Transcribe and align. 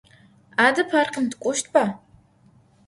Ade 0.65 0.83
parkım 0.91 1.27
tık'oştba? 1.31 1.83